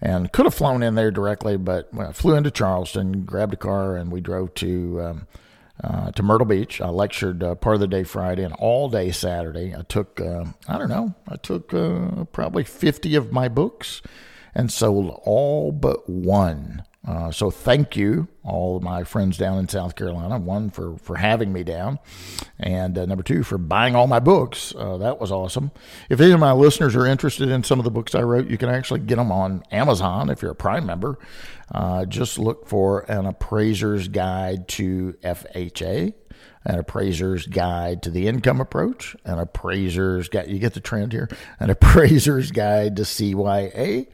and 0.00 0.32
could 0.32 0.46
have 0.46 0.54
flown 0.54 0.82
in 0.82 0.94
there 0.94 1.10
directly, 1.10 1.58
but 1.58 1.90
I 1.98 2.12
flew 2.12 2.36
into 2.36 2.50
Charleston, 2.50 3.24
grabbed 3.26 3.52
a 3.52 3.58
car, 3.58 3.96
and 3.96 4.10
we 4.10 4.22
drove 4.22 4.54
to 4.54 5.02
um, 5.02 5.26
uh, 5.82 6.10
to 6.12 6.22
Myrtle 6.22 6.46
Beach. 6.46 6.80
I 6.80 6.88
lectured 6.88 7.42
uh, 7.42 7.54
part 7.54 7.74
of 7.74 7.80
the 7.80 7.88
day 7.88 8.04
Friday 8.04 8.44
and 8.44 8.54
all 8.54 8.88
day 8.88 9.10
Saturday. 9.10 9.74
I 9.74 9.82
took 9.82 10.20
uh, 10.20 10.44
I 10.68 10.78
don't 10.78 10.88
know, 10.88 11.14
I 11.28 11.36
took 11.36 11.72
uh, 11.74 12.24
probably 12.32 12.64
fifty 12.64 13.14
of 13.14 13.32
my 13.32 13.48
books 13.48 14.02
and 14.54 14.70
sold 14.70 15.20
all 15.24 15.72
but 15.72 16.08
one 16.08 16.84
uh, 17.06 17.30
so 17.30 17.50
thank 17.50 17.96
you, 17.96 18.28
all 18.44 18.78
my 18.80 19.04
friends 19.04 19.38
down 19.38 19.58
in 19.58 19.66
South 19.68 19.96
Carolina. 19.96 20.38
One 20.38 20.68
for 20.68 20.98
for 20.98 21.16
having 21.16 21.50
me 21.50 21.62
down, 21.62 21.98
and 22.58 22.96
uh, 22.98 23.06
number 23.06 23.22
two 23.22 23.42
for 23.42 23.56
buying 23.56 23.96
all 23.96 24.06
my 24.06 24.20
books. 24.20 24.74
Uh, 24.76 24.98
that 24.98 25.18
was 25.18 25.32
awesome. 25.32 25.70
If 26.10 26.20
any 26.20 26.32
of 26.32 26.40
my 26.40 26.52
listeners 26.52 26.94
are 26.94 27.06
interested 27.06 27.48
in 27.48 27.64
some 27.64 27.78
of 27.78 27.84
the 27.84 27.90
books 27.90 28.14
I 28.14 28.20
wrote, 28.20 28.48
you 28.48 28.58
can 28.58 28.68
actually 28.68 29.00
get 29.00 29.16
them 29.16 29.32
on 29.32 29.62
Amazon 29.70 30.28
if 30.28 30.42
you're 30.42 30.50
a 30.50 30.56
Prime 30.56 30.84
member. 30.84 31.18
Uh, 31.72 32.04
just 32.04 32.38
look 32.38 32.68
for 32.68 33.00
an 33.10 33.24
appraiser's 33.24 34.08
guide 34.08 34.68
to 34.68 35.14
FHA 35.22 36.12
an 36.64 36.78
appraiser's 36.78 37.46
guide 37.46 38.02
to 38.02 38.10
the 38.10 38.26
income 38.28 38.60
approach, 38.60 39.16
an 39.24 39.38
appraiser's 39.38 40.28
guide, 40.28 40.48
you 40.48 40.58
get 40.58 40.74
the 40.74 40.80
trend 40.80 41.12
here, 41.12 41.28
an 41.58 41.70
appraiser's 41.70 42.50
guide 42.50 42.96
to 42.96 43.02
CYA, 43.02 44.06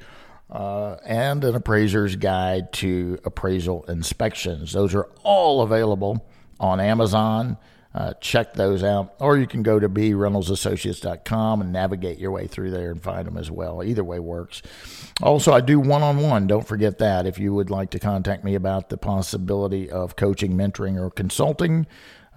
uh, 0.50 0.96
and 1.04 1.44
an 1.44 1.54
appraiser's 1.54 2.16
guide 2.16 2.72
to 2.74 3.18
appraisal 3.24 3.84
inspections. 3.84 4.72
Those 4.72 4.94
are 4.94 5.08
all 5.22 5.62
available 5.62 6.26
on 6.60 6.80
Amazon. 6.80 7.56
Uh, 7.96 8.12
check 8.20 8.52
those 8.52 8.82
out. 8.84 9.14
Or 9.20 9.38
you 9.38 9.46
can 9.46 9.62
go 9.62 9.80
to 9.80 9.88
breynolds.associates.com 9.88 11.62
and 11.62 11.72
navigate 11.72 12.18
your 12.18 12.30
way 12.30 12.46
through 12.46 12.70
there 12.70 12.90
and 12.90 13.02
find 13.02 13.26
them 13.26 13.38
as 13.38 13.50
well. 13.50 13.82
Either 13.82 14.04
way 14.04 14.18
works. 14.18 14.60
Also, 15.22 15.52
I 15.52 15.62
do 15.62 15.80
one 15.80 16.02
on 16.02 16.18
one. 16.18 16.46
Don't 16.46 16.66
forget 16.66 16.98
that. 16.98 17.26
If 17.26 17.38
you 17.38 17.54
would 17.54 17.70
like 17.70 17.88
to 17.90 17.98
contact 17.98 18.44
me 18.44 18.54
about 18.54 18.90
the 18.90 18.98
possibility 18.98 19.90
of 19.90 20.14
coaching, 20.14 20.52
mentoring, 20.52 21.00
or 21.00 21.10
consulting, 21.10 21.86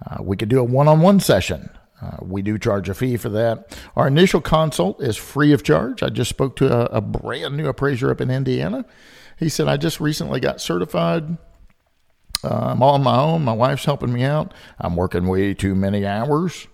uh, 0.06 0.22
we 0.22 0.38
could 0.38 0.48
do 0.48 0.60
a 0.60 0.64
one 0.64 0.88
on 0.88 1.02
one 1.02 1.20
session. 1.20 1.68
Uh, 2.00 2.16
we 2.22 2.42
do 2.42 2.58
charge 2.58 2.88
a 2.88 2.94
fee 2.94 3.16
for 3.16 3.28
that. 3.28 3.76
Our 3.96 4.08
initial 4.08 4.40
consult 4.40 5.02
is 5.02 5.16
free 5.16 5.52
of 5.52 5.62
charge. 5.62 6.02
I 6.02 6.08
just 6.08 6.30
spoke 6.30 6.56
to 6.56 6.72
a, 6.72 6.96
a, 6.96 7.00
brand 7.00 7.56
new 7.56 7.66
appraiser 7.66 8.10
up 8.10 8.20
in 8.20 8.30
Indiana. 8.30 8.86
He 9.38 9.48
said, 9.48 9.68
I 9.68 9.76
just 9.76 10.00
recently 10.00 10.40
got 10.40 10.60
certified. 10.60 11.36
Uh, 12.42 12.70
I'm 12.72 12.82
on 12.82 13.02
my 13.02 13.18
own. 13.18 13.44
My 13.44 13.52
wife's 13.52 13.84
helping 13.84 14.12
me 14.12 14.22
out. 14.22 14.54
I'm 14.78 14.96
working 14.96 15.26
way 15.26 15.52
too 15.52 15.74
many 15.74 16.06
hours 16.06 16.66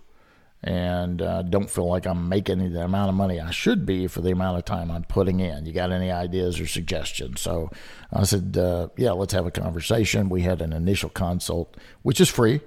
and 0.63 1.21
uh, 1.21 1.43
don't 1.43 1.69
feel 1.69 1.87
like 1.87 2.07
I'm 2.07 2.29
making 2.29 2.73
the 2.73 2.83
amount 2.83 3.09
of 3.09 3.15
money 3.15 3.39
I 3.39 3.51
should 3.51 3.85
be 3.85 4.07
for 4.07 4.21
the 4.21 4.31
amount 4.31 4.57
of 4.57 4.65
time 4.65 4.89
I'm 4.89 5.03
putting 5.03 5.39
in. 5.39 5.65
You 5.65 5.73
got 5.73 5.91
any 5.91 6.11
ideas 6.11 6.59
or 6.59 6.67
suggestions? 6.67 7.41
So 7.41 7.69
I 8.11 8.23
said, 8.23 8.57
uh, 8.57 8.87
Yeah, 8.97 9.11
let's 9.11 9.33
have 9.33 9.45
a 9.45 9.51
conversation. 9.51 10.29
We 10.29 10.41
had 10.41 10.61
an 10.61 10.73
initial 10.73 11.09
consult, 11.09 11.77
which 12.01 12.19
is 12.19 12.29
free 12.29 12.61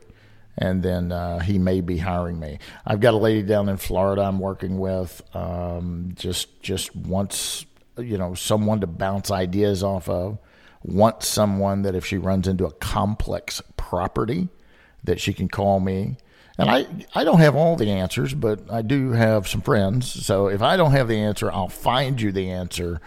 and 0.60 0.82
then 0.82 1.10
uh, 1.10 1.40
he 1.40 1.58
may 1.58 1.80
be 1.80 1.98
hiring 1.98 2.38
me. 2.38 2.58
I've 2.86 3.00
got 3.00 3.14
a 3.14 3.16
lady 3.16 3.42
down 3.42 3.68
in 3.68 3.78
Florida 3.78 4.22
I'm 4.22 4.38
working 4.38 4.78
with. 4.78 5.22
Um, 5.34 6.12
just 6.14 6.62
just 6.62 6.94
wants 6.94 7.64
you 7.96 8.18
know 8.18 8.34
someone 8.34 8.80
to 8.80 8.86
bounce 8.86 9.30
ideas 9.30 9.82
off 9.82 10.08
of. 10.08 10.38
Wants 10.82 11.26
someone 11.28 11.82
that 11.82 11.94
if 11.94 12.06
she 12.06 12.16
runs 12.16 12.46
into 12.46 12.66
a 12.66 12.72
complex 12.72 13.60
property, 13.76 14.48
that 15.04 15.20
she 15.20 15.32
can 15.32 15.48
call 15.48 15.80
me. 15.80 16.16
And 16.58 16.70
I, 16.70 16.86
I 17.14 17.24
don't 17.24 17.38
have 17.38 17.56
all 17.56 17.76
the 17.76 17.90
answers, 17.90 18.34
but 18.34 18.70
I 18.70 18.82
do 18.82 19.12
have 19.12 19.48
some 19.48 19.62
friends. 19.62 20.10
So 20.26 20.48
if 20.48 20.60
I 20.60 20.76
don't 20.76 20.92
have 20.92 21.08
the 21.08 21.16
answer, 21.16 21.50
I'll 21.50 21.68
find 21.68 22.20
you 22.20 22.32
the 22.32 22.50
answer. 22.50 23.00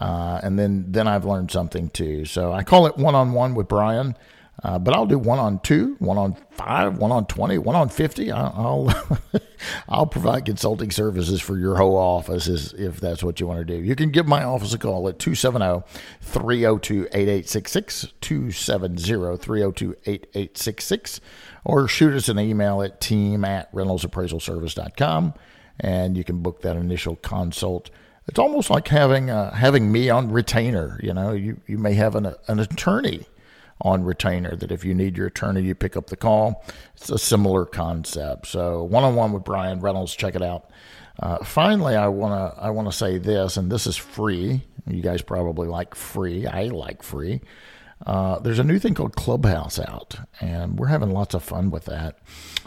Uh, 0.00 0.40
and 0.42 0.56
then, 0.56 0.86
then 0.88 1.08
I've 1.08 1.24
learned 1.24 1.50
something 1.50 1.90
too. 1.90 2.24
So 2.26 2.52
I 2.52 2.62
call 2.62 2.86
it 2.86 2.96
one 2.96 3.16
on 3.16 3.32
one 3.32 3.54
with 3.54 3.66
Brian. 3.66 4.16
Uh, 4.62 4.78
but 4.78 4.94
I'll 4.94 5.06
do 5.06 5.18
one 5.18 5.38
on 5.38 5.58
two, 5.60 5.96
one 5.98 6.18
on 6.18 6.36
five, 6.50 6.98
one 6.98 7.10
on 7.10 7.26
20, 7.26 7.58
one 7.58 7.74
on 7.74 7.88
50. 7.88 8.30
I'll, 8.30 8.94
I'll 9.88 10.06
provide 10.06 10.44
consulting 10.44 10.90
services 10.90 11.40
for 11.40 11.58
your 11.58 11.76
whole 11.76 11.96
office 11.96 12.46
if 12.46 13.00
that's 13.00 13.24
what 13.24 13.40
you 13.40 13.46
want 13.46 13.58
to 13.58 13.64
do. 13.64 13.82
You 13.82 13.96
can 13.96 14.10
give 14.10 14.26
my 14.26 14.44
office 14.44 14.72
a 14.72 14.78
call 14.78 15.08
at 15.08 15.18
270 15.18 15.82
302 16.20 17.08
8866, 17.12 18.12
270 18.20 19.36
302 19.38 19.96
8866, 20.06 21.20
or 21.64 21.88
shoot 21.88 22.14
us 22.14 22.28
an 22.28 22.38
email 22.38 22.82
at 22.82 23.00
team 23.00 23.44
at 23.44 23.72
reynoldsappraisalservice.com 23.72 25.34
and 25.80 26.16
you 26.16 26.24
can 26.24 26.42
book 26.42 26.62
that 26.62 26.76
initial 26.76 27.16
consult. 27.16 27.90
It's 28.28 28.38
almost 28.38 28.70
like 28.70 28.88
having 28.88 29.30
uh, 29.30 29.52
having 29.52 29.90
me 29.90 30.08
on 30.08 30.30
retainer. 30.30 31.00
You 31.02 31.12
know, 31.12 31.32
you, 31.32 31.60
you 31.66 31.78
may 31.78 31.94
have 31.94 32.14
an, 32.14 32.34
an 32.46 32.60
attorney 32.60 33.26
on 33.82 34.04
retainer 34.04 34.56
that 34.56 34.72
if 34.72 34.84
you 34.84 34.94
need 34.94 35.16
your 35.16 35.26
attorney, 35.26 35.62
you 35.62 35.74
pick 35.74 35.96
up 35.96 36.06
the 36.08 36.16
call. 36.16 36.64
It's 36.96 37.10
a 37.10 37.18
similar 37.18 37.66
concept. 37.66 38.46
So 38.46 38.84
one 38.84 39.04
on 39.04 39.14
one 39.16 39.32
with 39.32 39.44
Brian 39.44 39.80
Reynolds, 39.80 40.14
check 40.14 40.34
it 40.34 40.42
out. 40.42 40.70
Uh, 41.20 41.44
finally, 41.44 41.94
I 41.94 42.08
wanna 42.08 42.54
I 42.58 42.70
wanna 42.70 42.92
say 42.92 43.18
this, 43.18 43.56
and 43.56 43.70
this 43.70 43.86
is 43.86 43.96
free. 43.96 44.62
You 44.86 45.02
guys 45.02 45.22
probably 45.22 45.68
like 45.68 45.94
free. 45.94 46.46
I 46.46 46.64
like 46.64 47.02
free. 47.02 47.40
Uh, 48.06 48.38
there's 48.40 48.58
a 48.58 48.64
new 48.64 48.78
thing 48.78 48.94
called 48.94 49.14
Clubhouse 49.14 49.78
out, 49.78 50.16
and 50.40 50.78
we're 50.78 50.88
having 50.88 51.10
lots 51.12 51.34
of 51.34 51.42
fun 51.42 51.70
with 51.70 51.84
that. 51.84 52.18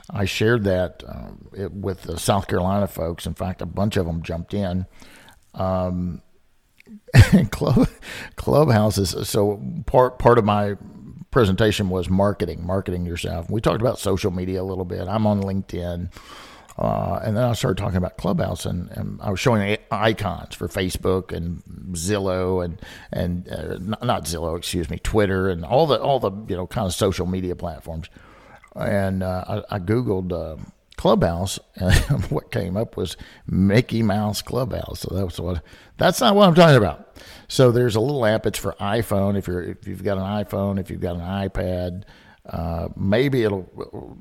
I 0.10 0.26
shared 0.26 0.64
that 0.66 1.04
uh, 1.08 1.32
it, 1.54 1.74
with 1.74 2.04
the 2.04 2.18
South 2.20 2.48
Carolina 2.48 2.88
folks. 2.88 3.26
In 3.26 3.34
fact, 3.34 3.62
a 3.62 3.66
bunch 3.66 3.98
of 3.98 4.06
them 4.06 4.22
jumped 4.22 4.54
in. 4.54 4.86
Um, 5.54 6.22
club 7.52 7.90
clubhouses. 8.36 9.28
So 9.28 9.62
part 9.86 10.20
part 10.20 10.38
of 10.38 10.46
my 10.46 10.76
presentation 11.36 11.90
was 11.90 12.10
marketing, 12.10 12.66
marketing 12.66 13.06
yourself. 13.06 13.50
We 13.50 13.60
talked 13.60 13.82
about 13.82 14.00
social 14.00 14.32
media 14.32 14.62
a 14.62 14.64
little 14.64 14.86
bit. 14.86 15.06
I'm 15.06 15.28
on 15.28 15.44
LinkedIn. 15.44 16.10
Uh, 16.78 17.20
and 17.22 17.36
then 17.36 17.44
I 17.44 17.52
started 17.52 17.78
talking 17.78 17.98
about 17.98 18.16
Clubhouse, 18.16 18.66
and, 18.66 18.90
and, 18.92 19.22
I 19.22 19.32
was 19.32 19.40
showing 19.42 19.78
icons 19.92 20.56
for 20.56 20.70
Facebook 20.70 21.34
and 21.34 21.62
Zillow 21.92 22.64
and 22.64 22.82
and 23.12 23.50
uh, 23.50 23.78
not 24.02 24.24
Zillow, 24.24 24.58
excuse 24.58 24.90
me, 24.90 24.98
Twitter 25.00 25.50
and 25.50 25.66
all 25.66 25.88
the 25.88 26.02
all 26.02 26.22
the 26.22 26.32
you 26.48 26.56
know 26.56 26.68
kind 26.68 26.88
of 26.88 26.94
social 26.94 27.26
media 27.26 27.56
platforms. 27.56 28.10
And 28.74 29.22
uh, 29.22 29.64
I, 29.70 29.76
I, 29.76 29.80
googled 29.80 30.32
uh, 30.32 30.62
Clubhouse, 30.98 31.60
what 32.30 32.52
came 32.52 32.78
up 32.78 32.98
was 32.98 33.18
Mickey 33.48 34.04
Mouse 34.04 34.42
Clubhouse. 34.42 35.02
So 35.02 35.16
that's 35.16 35.40
what 35.40 35.64
that's 35.98 36.22
not 36.22 36.36
what 36.36 36.48
I'm 36.48 36.56
talking 36.56 36.78
about. 36.78 37.18
So 37.48 37.72
there's 37.72 37.96
a 37.96 38.02
little 38.02 38.26
app. 38.26 38.46
It's 38.46 38.60
for 38.60 38.74
iPhone. 38.82 39.38
If 39.38 39.48
you're 39.48 39.64
if 39.64 39.88
you've 39.88 40.04
got 40.04 40.18
an 40.18 40.24
iPhone, 40.46 40.80
if 40.80 40.90
you've 40.92 41.02
got 41.02 41.16
an 41.18 41.22
iPad, 41.50 42.04
Uh, 42.46 42.90
maybe 42.96 43.44
it'll 43.44 43.68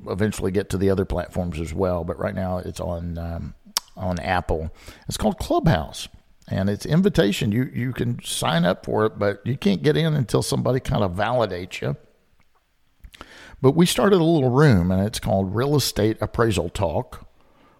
eventually 0.09 0.51
get 0.51 0.69
to 0.71 0.77
the 0.77 0.89
other 0.89 1.05
platforms 1.05 1.59
as 1.59 1.73
well, 1.73 2.03
but 2.03 2.17
right 2.19 2.35
now 2.35 2.57
it's 2.57 2.79
on 2.79 3.17
um, 3.19 3.53
on 3.95 4.19
Apple. 4.19 4.71
It's 5.07 5.17
called 5.17 5.37
Clubhouse, 5.37 6.07
and 6.49 6.69
it's 6.69 6.85
invitation. 6.87 7.51
You 7.51 7.69
you 7.73 7.93
can 7.93 8.19
sign 8.23 8.65
up 8.65 8.85
for 8.85 9.05
it, 9.05 9.19
but 9.19 9.41
you 9.45 9.57
can't 9.57 9.83
get 9.83 9.95
in 9.97 10.15
until 10.15 10.41
somebody 10.41 10.79
kind 10.79 11.03
of 11.03 11.11
validates 11.13 11.81
you. 11.81 11.95
But 13.65 13.75
we 13.75 13.87
started 13.87 14.21
a 14.21 14.23
little 14.23 14.51
room, 14.51 14.91
and 14.91 15.03
it's 15.07 15.19
called 15.19 15.55
Real 15.55 15.75
Estate 15.75 16.17
Appraisal 16.21 16.69
Talk 16.69 17.27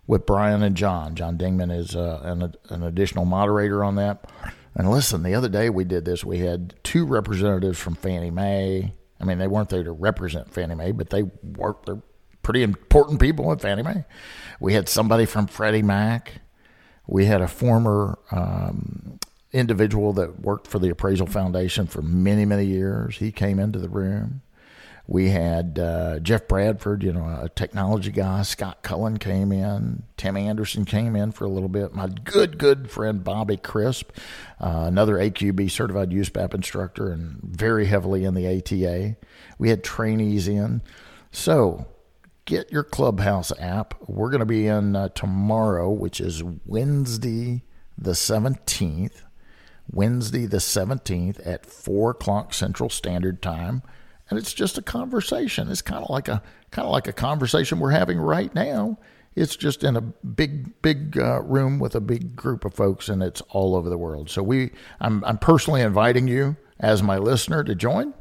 with 0.08 0.25
Brian 0.25 0.63
and 0.63 0.75
John. 0.75 1.13
John 1.13 1.38
Dingman 1.38 1.72
is 1.72 1.96
uh, 1.96 2.22
an, 2.24 2.56
an 2.70 2.82
additional 2.82 3.25
moderator 3.25 3.84
on 3.84 3.94
that. 3.98 4.27
And 4.74 4.89
listen, 4.89 5.22
the 5.22 5.36
other 5.36 5.48
day 5.48 5.70
we 5.70 5.84
did 5.84 6.04
this. 6.04 6.25
We 6.25 6.39
had 6.39 6.74
two 6.84 7.06
representatives 7.06 7.77
from 7.77 7.94
Fannie 7.94 8.32
Mae 8.32 8.94
I 9.20 9.25
mean, 9.25 9.38
they 9.38 9.48
weren't 9.48 9.70
there 9.70 9.84
to 9.84 9.92
represent 9.92 10.54
Fannie 10.54 10.75
Mae, 10.75 10.92
but 10.92 11.10
they 11.10 11.24
worked. 11.24 11.86
They're 11.86 12.01
pretty 12.44 12.63
important 12.63 13.20
people 13.20 13.51
at 13.51 13.62
Fannie 13.62 13.84
Mae. 13.84 14.06
We 14.60 14.74
had 14.74 14.89
somebody 14.89 15.25
from 15.25 15.48
Freddie 15.48 15.82
Mac. 15.82 16.42
We 17.08 17.25
had 17.25 17.42
a 17.42 17.48
former 17.48 18.20
um, 18.32 19.20
individual 19.51 20.13
that 20.13 20.42
worked 20.42 20.68
for 20.68 20.80
the 20.80 20.89
Appraisal 20.89 21.27
Foundation 21.27 21.88
for 21.88 22.01
many, 22.01 22.46
many 22.46 22.65
years. 22.65 23.18
He 23.18 23.32
came 23.32 23.60
into 23.60 23.80
the 23.80 23.89
room. 23.89 24.42
We 25.07 25.29
had 25.29 25.77
uh, 25.77 26.19
Jeff 26.19 26.47
Bradford, 26.47 27.03
you 27.03 27.13
know, 27.13 27.25
a 27.43 27.50
technology 27.50 28.12
guy. 28.12 28.41
Scott 28.41 28.81
Cullen 28.81 29.17
came 29.17 29.51
in. 29.51 30.03
Tim 30.17 30.35
Anderson 30.35 30.83
came 30.83 31.15
in 31.15 31.31
for 31.31 31.45
a 31.45 31.50
little 31.50 31.69
bit. 31.69 31.93
My 31.93 32.07
good, 32.07 32.57
good 32.57 32.89
friend 32.89 33.24
Bobby 33.24 33.57
Crisp, 33.57 34.12
uh, 34.59 34.85
another 34.88 35.15
AQB 35.15 35.69
certified 35.69 36.09
USPAP 36.09 36.55
instructor 36.55 37.12
and 37.12 37.39
very 37.43 37.85
heavily 37.85 38.25
in 38.25 38.33
the 38.33 38.47
ATA. 38.47 39.15
We 39.59 39.69
had 39.69 39.83
trainees 39.83 40.47
in. 40.47 40.81
So 41.31 41.85
get 42.45 42.71
your 42.71 42.83
Clubhouse 42.83 43.51
app. 43.59 43.93
We're 44.07 44.31
going 44.31 44.39
to 44.39 44.45
be 44.45 44.65
in 44.65 44.95
uh, 44.95 45.09
tomorrow, 45.09 45.91
which 45.91 46.19
is 46.19 46.43
Wednesday 46.65 47.63
the 47.95 48.12
17th. 48.12 49.21
Wednesday 49.91 50.47
the 50.47 50.57
17th 50.57 51.45
at 51.45 51.63
4 51.63 52.09
o'clock 52.09 52.55
Central 52.55 52.89
Standard 52.89 53.43
Time 53.43 53.83
and 54.29 54.39
it's 54.39 54.53
just 54.53 54.77
a 54.77 54.82
conversation. 54.82 55.70
It's 55.70 55.82
kind 55.82 56.03
of 56.03 56.10
like 56.10 56.27
a 56.27 56.41
kind 56.72 56.86
of 56.86 56.91
like 56.91 57.08
a 57.08 57.13
conversation 57.13 57.79
we're 57.79 57.91
having 57.91 58.17
right 58.20 58.53
now. 58.53 58.98
It's 59.36 59.55
just 59.55 59.84
in 59.84 59.98
a 59.98 60.01
big 60.01 60.82
big 60.82 61.17
uh, 61.17 61.41
room 61.41 61.79
with 61.79 61.96
a 61.96 62.01
big 62.01 62.36
group 62.36 62.65
of 62.65 62.74
folks, 62.74 63.10
and 63.10 63.22
it's 63.22 63.41
all 63.50 63.75
over 63.75 63.89
the 63.89 63.98
world. 63.98 64.29
So 64.29 64.41
we, 64.41 64.72
I'm 65.00 65.24
I'm 65.25 65.38
personally 65.38 65.82
inviting 65.82 66.27
you 66.27 66.55
as 66.79 67.03
my 67.03 67.17
listener 67.17 67.63
to 67.63 67.75
join. 67.75 68.13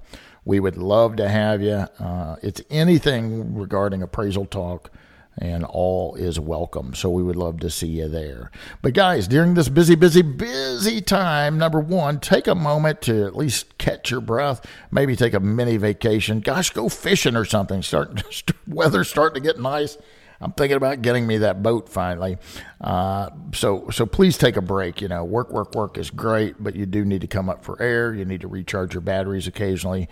We 0.44 0.60
would 0.60 0.76
love 0.76 1.16
to 1.16 1.28
have 1.28 1.62
you. 1.62 1.86
Uh, 1.98 2.36
it's 2.42 2.60
anything 2.68 3.54
regarding 3.54 4.02
appraisal 4.02 4.44
talk 4.44 4.90
and 5.38 5.64
all 5.64 6.14
is 6.14 6.38
welcome. 6.38 6.94
So 6.94 7.10
we 7.10 7.22
would 7.22 7.36
love 7.36 7.60
to 7.60 7.70
see 7.70 7.88
you 7.88 8.08
there. 8.08 8.50
But 8.82 8.94
guys, 8.94 9.26
during 9.26 9.54
this 9.54 9.68
busy, 9.68 9.94
busy, 9.94 10.22
busy 10.22 11.00
time, 11.00 11.58
number 11.58 11.80
one, 11.80 12.20
take 12.20 12.46
a 12.46 12.54
moment 12.54 13.02
to 13.02 13.24
at 13.24 13.36
least 13.36 13.76
catch 13.78 14.10
your 14.10 14.20
breath. 14.20 14.64
Maybe 14.90 15.16
take 15.16 15.34
a 15.34 15.40
mini 15.40 15.76
vacation. 15.76 16.40
Gosh, 16.40 16.70
go 16.70 16.88
fishing 16.88 17.36
or 17.36 17.44
something. 17.44 17.82
Start 17.82 18.22
weather 18.66 19.04
starting 19.04 19.42
to 19.42 19.48
get 19.48 19.60
nice. 19.60 19.98
I'm 20.40 20.52
thinking 20.52 20.76
about 20.76 21.00
getting 21.00 21.26
me 21.26 21.38
that 21.38 21.62
boat 21.62 21.88
finally. 21.88 22.36
Uh, 22.80 23.30
so 23.54 23.88
so 23.90 24.04
please 24.04 24.36
take 24.36 24.56
a 24.56 24.62
break. 24.62 25.00
You 25.00 25.08
know, 25.08 25.24
work, 25.24 25.50
work, 25.50 25.74
work 25.74 25.96
is 25.96 26.10
great, 26.10 26.62
but 26.62 26.76
you 26.76 26.86
do 26.86 27.04
need 27.04 27.22
to 27.22 27.26
come 27.26 27.48
up 27.48 27.64
for 27.64 27.80
air. 27.80 28.12
You 28.12 28.24
need 28.24 28.42
to 28.42 28.48
recharge 28.48 28.94
your 28.94 29.00
batteries 29.00 29.46
occasionally, 29.46 30.08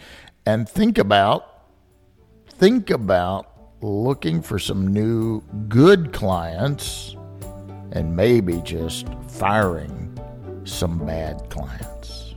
and 0.46 0.68
think 0.68 0.96
about 0.96 1.46
think 2.48 2.88
about 2.88 3.51
looking 3.82 4.40
for 4.40 4.58
some 4.58 4.86
new 4.86 5.42
good 5.68 6.12
clients 6.12 7.16
and 7.92 8.16
maybe 8.16 8.60
just 8.62 9.06
firing 9.28 10.18
some 10.64 11.04
bad 11.04 11.50
clients. 11.50 12.35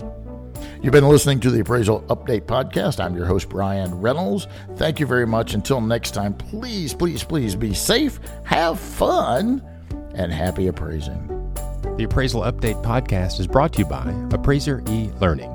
You've 0.81 0.91
been 0.91 1.07
listening 1.07 1.39
to 1.41 1.51
the 1.51 1.61
Appraisal 1.61 2.01
Update 2.03 2.41
Podcast. 2.41 3.03
I'm 3.03 3.15
your 3.15 3.25
host, 3.25 3.49
Brian 3.49 3.93
Reynolds. 4.01 4.47
Thank 4.75 4.99
you 4.99 5.07
very 5.07 5.25
much. 5.25 5.53
Until 5.53 5.81
next 5.81 6.11
time, 6.11 6.33
please, 6.33 6.93
please, 6.93 7.23
please 7.23 7.55
be 7.55 7.73
safe, 7.73 8.19
have 8.43 8.79
fun, 8.79 9.63
and 10.13 10.31
happy 10.31 10.67
appraising. 10.67 11.27
The 11.97 12.03
Appraisal 12.03 12.41
Update 12.41 12.83
Podcast 12.83 13.39
is 13.39 13.47
brought 13.47 13.73
to 13.73 13.79
you 13.79 13.85
by 13.85 14.13
Appraiser 14.31 14.83
e 14.89 15.09
Learning 15.19 15.54